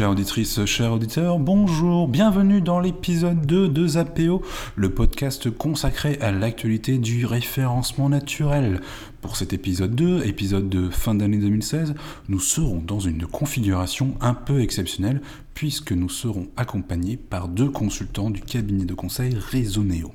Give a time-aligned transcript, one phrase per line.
[0.00, 4.40] Chères auditrices, chers auditeurs, bonjour, bienvenue dans l'épisode 2 de Zapéo,
[4.74, 8.80] le podcast consacré à l'actualité du référencement naturel.
[9.20, 11.92] Pour cet épisode 2, épisode de fin d'année 2016,
[12.30, 15.20] nous serons dans une configuration un peu exceptionnelle
[15.52, 20.12] puisque nous serons accompagnés par deux consultants du cabinet de conseil Resoneo.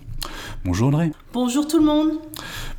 [0.64, 1.12] Bonjour Audrey.
[1.32, 2.14] Bonjour tout le monde.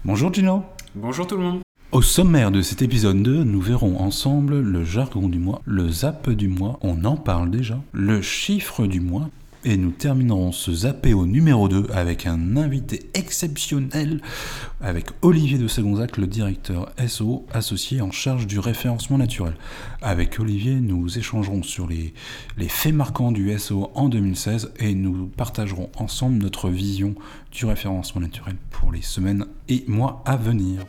[0.04, 0.64] Bonjour Gino.
[0.96, 1.65] Bonjour tout le monde.
[1.93, 6.29] Au sommaire de cet épisode 2, nous verrons ensemble le jargon du mois, le zap
[6.29, 9.31] du mois, on en parle déjà, le chiffre du mois,
[9.64, 14.21] et nous terminerons ce zappéo numéro 2 avec un invité exceptionnel,
[14.80, 19.55] avec Olivier de Segonzac, le directeur SO associé en charge du référencement naturel.
[20.03, 22.14] Avec Olivier, nous échangerons sur les,
[22.58, 27.14] les faits marquants du SO en 2016 et nous partagerons ensemble notre vision
[27.53, 30.85] du référencement naturel pour les semaines et mois à venir.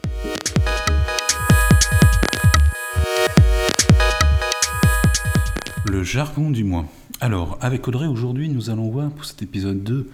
[5.98, 6.86] Le jargon du mois.
[7.22, 10.08] Alors, avec Audrey, aujourd'hui, nous allons voir pour cet épisode 2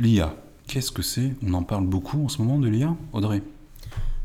[0.00, 0.34] l'IA.
[0.66, 1.34] Qu'est-ce que c'est?
[1.46, 3.42] On en parle beaucoup en ce moment de l'IA, Audrey?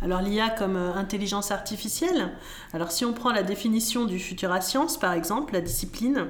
[0.02, 2.32] Alors l'IA comme euh, intelligence artificielle,
[2.74, 6.28] alors si on prend la définition du Futura Science par exemple, la discipline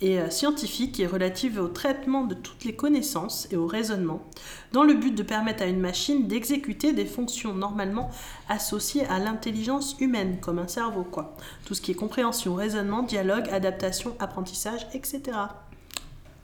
[0.00, 4.22] est euh, scientifique et relative au traitement de toutes les connaissances et au raisonnement,
[4.72, 8.10] dans le but de permettre à une machine d'exécuter des fonctions normalement
[8.48, 11.36] associées à l'intelligence humaine, comme un cerveau quoi.
[11.64, 15.20] Tout ce qui est compréhension, raisonnement, dialogue, adaptation, apprentissage, etc.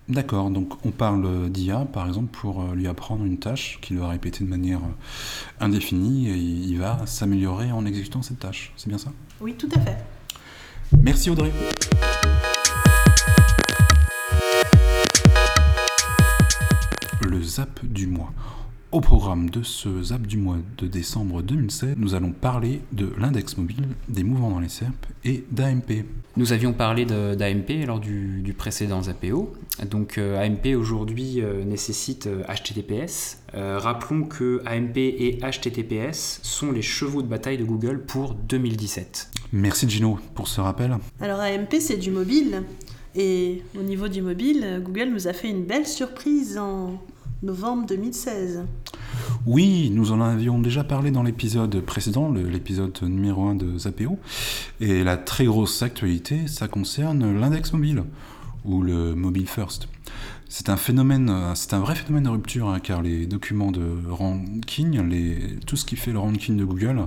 [0.06, 4.08] D'accord, donc on parle d'IA par exemple pour euh, lui apprendre une tâche qu'il va
[4.08, 8.70] répéter de manière euh, indéfinie et il va s'améliorer en exécutant cette tâche.
[8.77, 9.11] C'est bien ça?
[9.41, 9.96] Oui, tout à fait.
[11.00, 11.50] Merci Audrey.
[17.22, 18.30] Le zap du mois.
[18.95, 23.56] Au programme de ce ZAP du mois de décembre 2016, nous allons parler de l'index
[23.56, 26.05] mobile, des mouvements dans les SERP et d'AMP.
[26.36, 29.52] Nous avions parlé d'AMP lors du, précédent ZAPEO.
[29.91, 33.39] Donc euh, AMP aujourd'hui euh, nécessite HTTPS.
[33.55, 39.29] Euh, rappelons que AMP et HTTPS sont les chevaux de bataille de Google pour 2017.
[39.52, 40.97] Merci Gino pour ce rappel.
[41.20, 42.63] Alors AMP c'est du mobile.
[43.17, 47.01] Et au niveau du mobile, Google nous a fait une belle surprise en
[47.45, 48.64] novembre 2016.
[49.46, 54.18] Oui, nous en avions déjà parlé dans l'épisode précédent, l'épisode numéro 1 de Zapeo.
[54.80, 58.05] Et la très grosse actualité, ça concerne l'index mobile,
[58.64, 59.88] ou le mobile first.
[60.48, 65.02] C'est un phénomène, c'est un vrai phénomène de rupture, hein, car les documents de ranking,
[65.66, 67.06] tout ce qui fait le ranking de Google,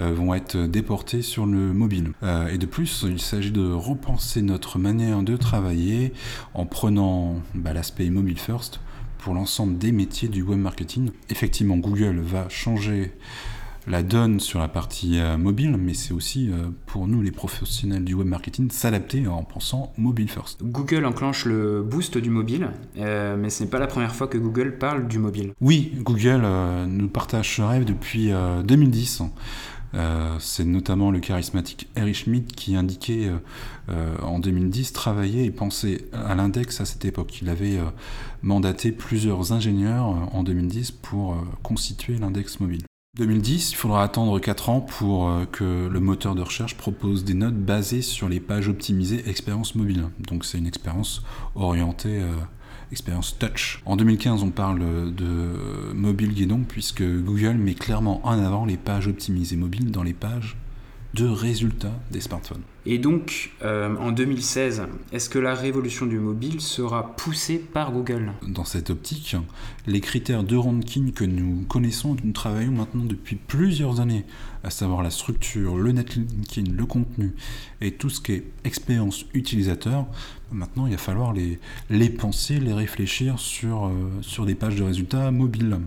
[0.00, 2.12] euh, vont être déportés sur le mobile.
[2.22, 6.14] Euh, et de plus, il s'agit de repenser notre manière de travailler
[6.54, 8.80] en prenant bah, l'aspect mobile first
[9.24, 11.08] pour l'ensemble des métiers du web marketing.
[11.30, 13.12] Effectivement, Google va changer
[13.86, 18.04] la donne sur la partie euh, mobile, mais c'est aussi euh, pour nous les professionnels
[18.04, 20.62] du web marketing s'adapter en pensant mobile first.
[20.62, 22.68] Google enclenche le boost du mobile,
[22.98, 25.54] euh, mais ce n'est pas la première fois que Google parle du mobile.
[25.62, 26.46] Oui, Google
[26.86, 28.30] nous partage ce rêve depuis
[28.64, 29.22] 2010.
[29.94, 33.36] Euh, c'est notamment le charismatique Eric Schmidt qui indiquait euh,
[33.90, 37.40] euh, en 2010 travailler et penser à l'index à cette époque.
[37.42, 37.78] Il avait
[38.42, 42.82] mandaté plusieurs ingénieurs en 2010 pour constituer l'index mobile.
[43.16, 47.54] 2010, il faudra attendre 4 ans pour que le moteur de recherche propose des notes
[47.54, 50.08] basées sur les pages optimisées expérience mobile.
[50.18, 51.22] Donc c'est une expérience
[51.54, 52.22] orientée
[52.94, 53.82] expérience touch.
[53.86, 54.78] En 2015, on parle
[55.14, 60.12] de mobile guidon puisque Google met clairement en avant les pages optimisées mobiles dans les
[60.12, 60.56] pages
[61.14, 62.62] de résultats des smartphones.
[62.86, 64.82] Et donc, euh, en 2016,
[65.12, 68.32] est-ce que la révolution du mobile sera poussée par Google?
[68.46, 69.36] Dans cette optique,
[69.86, 74.26] les critères de ranking que nous connaissons, que nous travaillons maintenant depuis plusieurs années,
[74.64, 77.34] à savoir la structure, le netlinking, le contenu
[77.80, 80.06] et tout ce qui est expérience utilisateur,
[80.52, 81.58] maintenant il va falloir les,
[81.90, 85.78] les penser, les réfléchir sur, euh, sur des pages de résultats mobiles.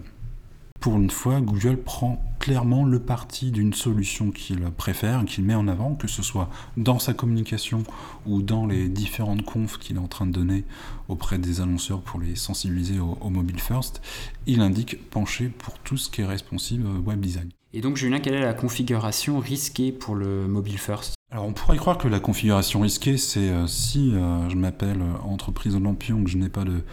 [0.80, 5.68] Pour une fois, Google prend clairement le parti d'une solution qu'il préfère, qu'il met en
[5.68, 7.84] avant, que ce soit dans sa communication
[8.26, 10.64] ou dans les différentes confs qu'il est en train de donner
[11.10, 14.02] auprès des annonceurs pour les sensibiliser au, mobile first.
[14.46, 17.50] Il indique pencher pour tout ce qui est responsive web design.
[17.74, 21.16] Et donc Julien, quelle est la configuration risquée pour le mobile first?
[21.32, 25.76] Alors on pourrait croire que la configuration risquée, c'est euh, si euh, je m'appelle entreprise
[25.76, 26.84] Olympion, que je n'ai pas de,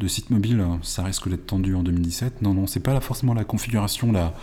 [0.00, 2.42] de site mobile, ça risque d'être tendu en 2017.
[2.42, 4.34] Non, non, c'est pas forcément la configuration la,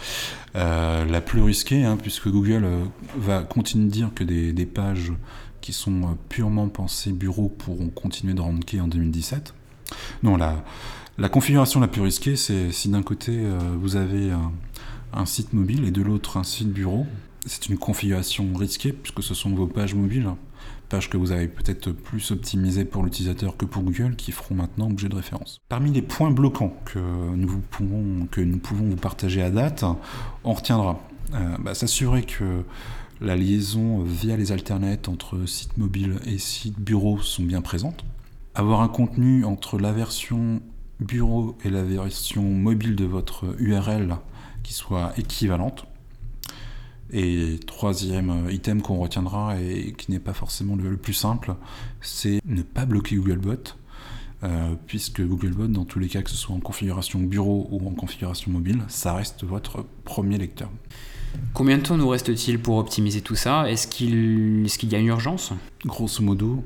[0.55, 2.83] euh, la plus risquée, hein, puisque Google euh,
[3.17, 5.11] va continuer de dire que des, pages
[5.59, 9.53] qui sont euh, purement pensées bureau pourront continuer de ranker en 2017.
[10.23, 10.63] Non, la,
[11.17, 13.43] la configuration la plus risquée, c'est si d'un côté
[13.77, 14.31] vous avez
[15.11, 17.05] un, site mobile et de l'autre un site bureau.
[17.45, 20.29] C'est une configuration risquée puisque ce sont vos pages mobiles
[20.91, 24.91] pages que vous avez peut-être plus optimisées pour l'utilisateur que pour Google qui feront maintenant
[24.91, 25.61] objet de référence.
[25.69, 29.85] Parmi les points bloquants que nous pouvons, que nous pouvons vous partager à date,
[30.43, 30.99] on retiendra
[31.33, 32.63] euh, bah, s'assurer que
[33.21, 38.03] la liaison via les alternets entre site mobile et site bureau sont bien présentes,
[38.53, 40.61] avoir un contenu entre la version
[40.99, 44.17] bureau et la version mobile de votre URL
[44.61, 45.85] qui soit équivalente.
[47.13, 51.55] Et troisième item qu'on retiendra et qui n'est pas forcément le, plus simple,
[51.99, 53.75] c'est ne pas bloquer Googlebot,
[54.43, 57.91] euh, puisque Googlebot, dans tous les cas, que ce soit en configuration bureau ou en
[57.91, 60.69] configuration mobile, ça reste votre premier lecteur.
[61.53, 63.69] Combien de temps nous reste-t-il pour optimiser tout ça?
[63.69, 65.53] Est-ce qu'il y a une urgence?
[65.85, 66.63] Grosso modo,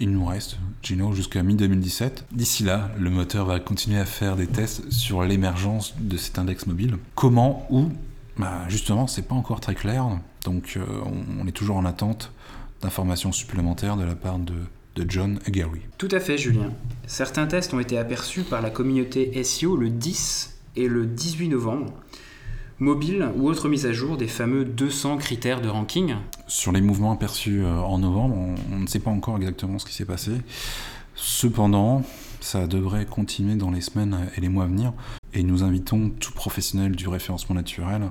[0.00, 2.24] il nous reste, Gino, jusqu'à mi-2017.
[2.32, 6.66] D'ici là, le moteur va continuer à faire des tests sur l'émergence de cet index
[6.66, 6.96] mobile.
[7.14, 7.90] Comment, où
[8.38, 10.06] bah, Justement, c'est pas encore très clair.
[10.44, 10.84] Donc, euh,
[11.40, 12.32] on est toujours en attente
[12.82, 14.54] d'informations supplémentaires de la part de,
[14.94, 15.80] de John et Gary.
[15.98, 16.72] Tout à fait, Julien.
[17.06, 21.92] Certains tests ont été aperçus par la communauté SEO le 10 et le 18 novembre
[22.78, 26.16] mobile ou autre mise à jour des fameux 200 critères de ranking
[26.46, 28.36] Sur les mouvements aperçus euh, en novembre,
[28.72, 30.32] on, ne sait pas encore exactement ce qui s'est passé.
[31.14, 32.02] Cependant,
[32.40, 34.92] ça devrait continuer dans les semaines et les mois à venir.
[35.36, 38.02] Et nous invitons tout professionnel du référencement naturel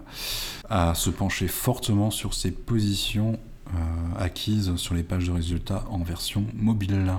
[0.70, 6.00] à se pencher fortement sur ces positions euh, acquises sur les pages de résultats en
[6.00, 7.14] version mobile.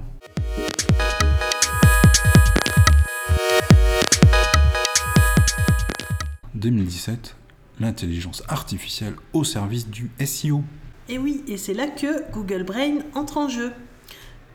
[6.54, 7.36] 2017,
[7.80, 10.62] l'intelligence artificielle au service du SEO.
[11.08, 13.72] Et oui, et c'est là que Google Brain entre en jeu.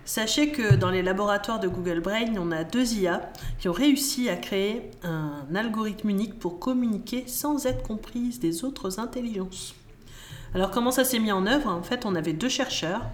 [0.09, 4.27] Sachez que dans les laboratoires de Google Brain, on a deux IA qui ont réussi
[4.27, 9.75] à créer un algorithme unique pour communiquer sans être comprise des autres intelligences.
[10.55, 11.69] Alors comment ça s'est mis en œuvre?
[11.69, 13.05] En fait, on avait deux chercheurs,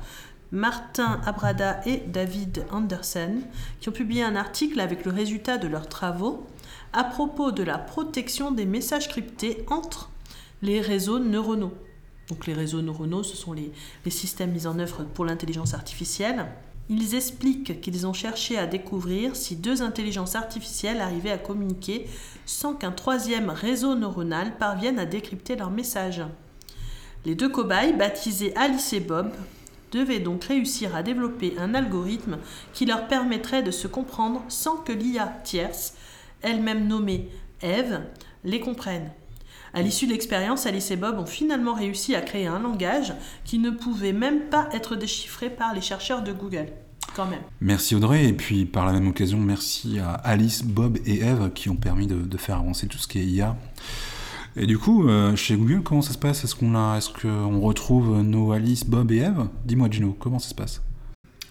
[0.53, 3.41] Martin Abrada et David Anderson,
[3.81, 6.47] qui ont publié un article avec le résultat de leurs travaux
[6.93, 10.11] à propos de la protection des messages cryptés entre
[10.61, 11.73] les réseaux neuronaux.
[12.29, 13.71] Donc les réseaux neuronaux, ce sont les,
[14.09, 16.45] systèmes mis en œuvre pour l'intelligence artificielle.
[16.89, 22.07] Ils expliquent qu'ils ont cherché à découvrir si deux intelligences artificielles arrivaient à communiquer
[22.45, 26.23] sans qu'un troisième réseau neuronal parvienne à décrypter leurs messages.
[27.25, 29.31] Les deux cobayes, baptisés Alice et Bob,
[29.91, 32.37] devaient donc réussir à développer un algorithme
[32.73, 35.95] qui leur permettrait de se comprendre sans que l'IA tierce
[36.43, 37.29] elle-même nommée
[37.61, 38.01] Eve,
[38.43, 39.11] les comprennent.
[39.75, 43.13] À l'issue de l'expérience, Alice et Bob ont finalement réussi à créer un langage
[43.43, 46.67] qui ne pouvait même pas être déchiffré par les chercheurs de Google.
[47.13, 47.41] Quand même.
[47.59, 51.69] Merci Audrey, et puis par la même occasion, merci à Alice, Bob et Eve qui
[51.69, 53.57] ont permis de, faire avancer tout ce qui est IA.
[54.55, 56.45] Et du coup, euh, chez Google, comment ça se passe?
[56.45, 59.49] Est-ce qu'on a, est-ce qu'on retrouve nos Alice, Bob et Eve?
[59.65, 60.84] Dis-moi Gino, comment ça se passe?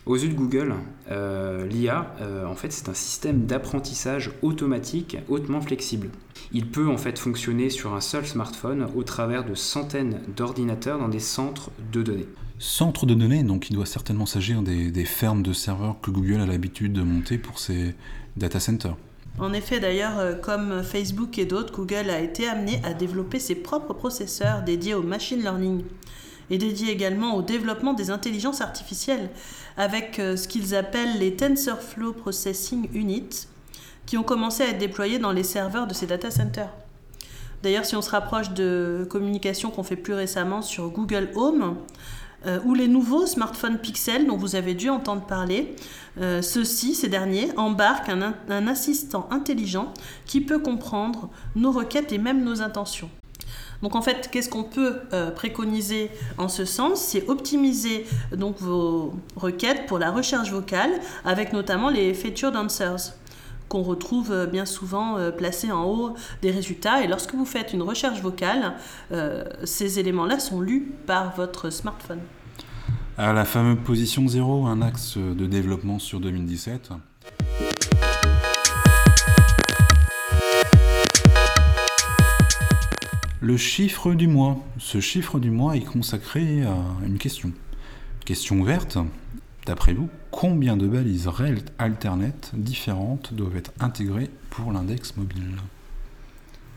[0.07, 0.75] Aux yeux de Google,
[1.11, 6.11] euh, l'IA, euh, en fait, c'est un système d'apprentissage automatique hautement flexible.
[6.53, 11.09] Il peut en fait fonctionner sur un seul smartphone au travers de centaines d'ordinateurs dans
[11.09, 12.29] des centres de données.
[12.59, 16.41] Centres de données, donc il doit certainement s'agir des, des fermes de serveurs que Google
[16.41, 17.95] a l'habitude de monter pour ses
[18.37, 18.97] data centers.
[19.39, 23.57] En effet, d'ailleurs, euh, comme Facebook et d'autres, Google a été amené à développer ses
[23.57, 25.83] propres processeurs dédiés au machine learning
[26.51, 29.31] et dédiés également au développement des intelligences artificielles
[29.77, 33.47] avec euh, ce qu'ils appellent les TensorFlow Processing Units,
[34.07, 36.73] qui ont commencé à être déployés dans les serveurs de ces data centers.
[37.63, 41.77] D'ailleurs, si on se rapproche de communications qu'on fait plus récemment sur Google Home,
[42.47, 45.75] euh, ou les nouveaux smartphones Pixel dont vous avez dû entendre parler,
[46.21, 49.95] euh, ceux-ci, ces derniers, embarquent un assistant intelligent
[50.27, 53.09] qui peut comprendre nos requêtes et même nos intentions.
[53.83, 57.01] Donc en fait, qu'est-ce qu'on peut euh, préconiser en ce sens?
[57.01, 60.91] C'est optimiser donc vos requêtes pour la recherche vocale
[61.25, 63.13] avec notamment les featured answers
[63.69, 67.03] qu'on retrouve euh, bien souvent euh, placés en haut des résultats.
[67.03, 68.75] Et lorsque vous faites une recherche vocale,
[69.65, 72.21] ces éléments-là sont lus par votre smartphone.
[73.17, 76.91] À la fameuse position 0, un axe de développement sur 2017.
[83.45, 84.57] Le chiffre du mois.
[84.79, 87.53] Ce chiffre du mois est consacré à une question.
[88.25, 88.97] Question ouverte.
[89.67, 95.57] D'après vous, combien de balises REL Alternet différentes doivent être intégrées pour l'index mobile?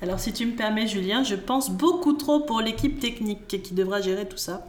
[0.01, 4.01] Alors si tu me permets Julien, je pense beaucoup trop pour l'équipe technique qui devra
[4.01, 4.67] gérer tout ça.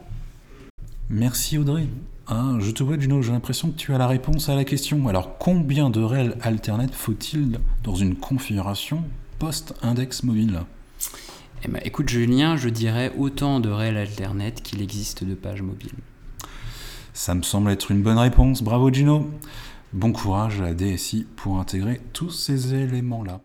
[1.09, 1.89] Merci Audrey.
[2.27, 5.05] Ah, je te vois Juno, j'ai l'impression que tu as la réponse à la question.
[5.09, 9.03] Alors combien de REL Alternet faut-il dans une configuration
[9.37, 10.61] post-index mobile?
[11.63, 15.91] Eh ben, écoute Julien, je dirais autant de réels Alternet qu'il existe de pages mobiles.
[17.13, 19.29] Ça me semble être une bonne réponse, bravo Gino.
[19.91, 23.41] Bon courage à la DSI pour intégrer tous ces éléments-là.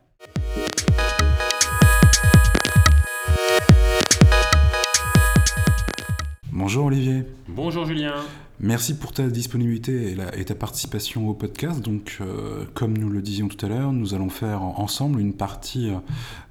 [6.52, 7.25] Bonjour Olivier.
[7.49, 8.15] Bonjour Julien.
[8.61, 11.81] Merci pour ta disponibilité et, ta participation au podcast.
[11.81, 15.91] Donc, euh, comme nous le disions tout à l'heure, nous allons faire ensemble une partie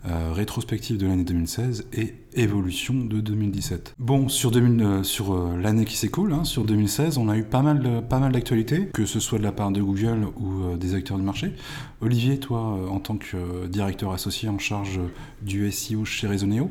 [0.05, 3.95] euh, rétrospective de l'année 2016 et évolution de 2017.
[3.99, 8.03] Bon, sur, euh, sur l'année qui s'écoule, hein, sur 2016, on a eu pas mal,
[8.09, 11.23] pas mal d'actualités, que ce soit de la part de Google ou des acteurs du
[11.23, 11.53] marché.
[12.01, 12.59] Olivier, toi,
[12.91, 14.99] en tant que directeur associé en charge
[15.41, 16.69] du SEO chez Resoneo,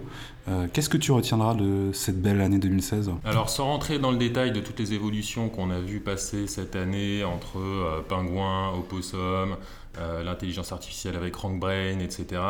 [0.73, 4.53] qu'est-ce que tu retiendras de cette belle année 2016 Alors, sans rentrer dans le détail
[4.53, 9.57] de toutes les évolutions, qu'on a vu passer cette année entre euh, Pingouin, Opossum,
[9.99, 12.41] euh, l'intelligence artificielle avec RankBrain, etc.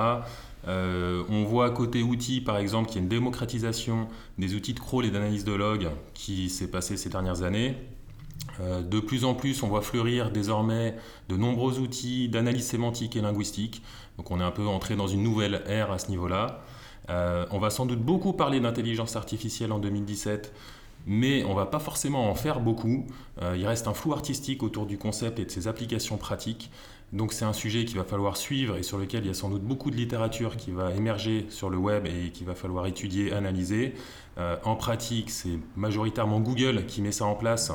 [0.68, 4.80] Euh, on voit côté outils, par exemple, qu'il y a une démocratisation des outils de
[4.80, 7.76] crawl et d'analyse de log qui s'est passée ces dernières années.
[8.60, 10.94] de plus en plus, on voit fleurir désormais
[11.28, 13.82] de nombreux outils d'analyse sémantique et linguistique.
[14.18, 16.62] Donc on est un peu entré dans une nouvelle ère à ce niveau-là.
[17.08, 20.52] on va sans doute beaucoup parler d'intelligence artificielle en 2017
[21.06, 23.06] mais on va pas forcément en faire beaucoup.
[23.40, 26.70] Euh, il reste un flou artistique autour du concept et de ses applications pratiques.
[27.12, 29.50] Donc c'est un sujet qu'il va falloir suivre et sur lequel il y a sans
[29.50, 33.32] doute beaucoup de littérature qui va émerger sur le web et qu'il va falloir étudier,
[33.32, 33.94] analyser.
[34.38, 37.70] Euh, en pratique, c'est majoritairement Google qui met ça en place,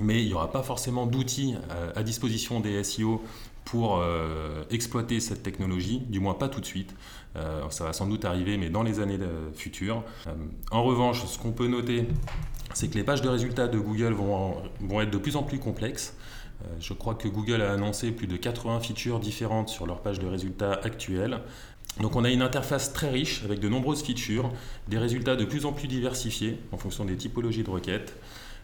[0.00, 3.22] mais il n'y aura pas forcément d'outils euh, à disposition des SEO
[3.66, 4.02] pour
[4.70, 6.94] exploiter cette technologie, du moins pas tout de suite.
[7.36, 10.02] Euh, ça va sans doute arriver, mais dans les années euh, futures.
[10.26, 10.30] Euh,
[10.70, 12.08] en revanche, ce qu'on peut noter,
[12.72, 15.58] c'est que les pages de résultats de Google vont, vont être de plus en plus
[15.58, 16.16] complexes.
[16.80, 20.26] Je crois que Google a annoncé plus de 80 features différentes sur leur page de
[20.26, 21.40] résultats actuelle.
[22.00, 24.50] Donc on a une interface très riche avec de nombreuses features,
[24.88, 28.16] des résultats de plus en plus diversifiés en fonction des typologies de requêtes.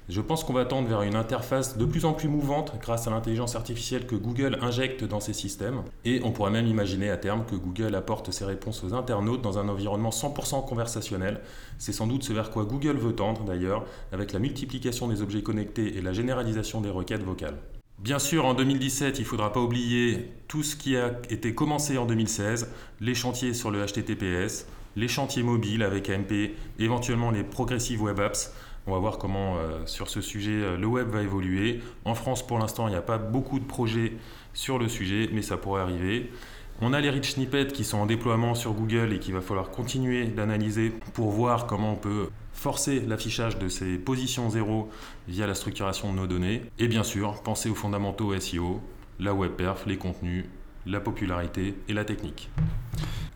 [0.09, 3.11] Je pense qu'on va tendre vers une interface de plus en plus mouvante grâce à
[3.11, 5.83] l'intelligence artificielle que Google injecte dans ses systèmes.
[6.05, 9.59] Et on pourrait même imaginer à terme que Google apporte ses réponses aux internautes dans
[9.59, 11.41] un environnement 100% conversationnel.
[11.79, 15.43] C'est sans doute ce vers quoi Google veut tendre d'ailleurs, avec la multiplication des objets
[15.43, 17.59] connectés et la généralisation des requêtes vocales.
[18.01, 21.97] Bien sûr, en 2017, il ne faudra pas oublier tout ce qui a été commencé
[21.97, 22.69] en 2016,
[23.01, 24.67] les chantiers sur le HTTPS,
[24.97, 28.53] les chantiers mobiles avec AMP, éventuellement les Progressive Web Apps.
[28.87, 31.81] On va voir comment euh, sur ce sujet euh, le web va évoluer.
[32.05, 34.15] En France, pour l'instant, il n'y a pas beaucoup de projets
[34.55, 36.31] sur le sujet, mais ça pourrait arriver.
[36.81, 39.71] On a les rich snippets qui sont en déploiement sur Google et qu'il va falloir
[39.71, 44.89] continuer d'analyser pour voir comment on peut forcer l'affichage de ces positions zéro
[45.29, 46.63] via la structuration de nos données.
[46.81, 48.81] Et bien sûr, penser aux fondamentaux SEO,
[49.21, 50.45] la web perf, les contenus,
[50.87, 52.51] la popularité et la technique.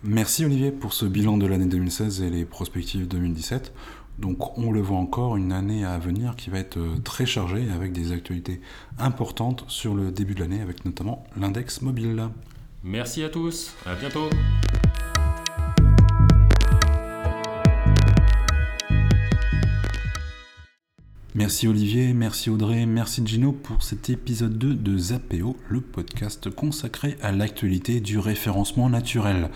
[0.02, 3.72] Merci Olivier pour ce bilan de l'année 2016 et les prospectives 2017.
[4.18, 7.70] Donc on le voit encore, une année à venir qui va être euh, très chargée
[7.74, 8.60] avec des actualités
[8.98, 12.28] importantes sur le début de l'année avec notamment l'index mobile.
[12.82, 14.30] Merci à tous, à bientôt.
[21.36, 27.18] Merci Olivier, merci Audrey, merci Gino pour cet épisode 2 de Zapéo, le podcast consacré
[27.20, 29.50] à l'actualité du référencement naturel.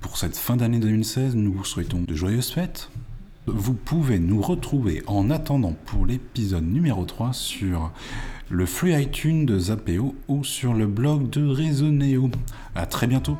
[0.00, 2.88] Pour cette fin d'année 2016, nous vous souhaitons de joyeuses fêtes,
[3.46, 7.90] vous pouvez nous retrouver en attendant pour l'épisode numéro 3 sur
[8.48, 12.30] le flux iTunes de Zapeo ou sur le blog de Resoneo.
[12.74, 13.36] A très bientôt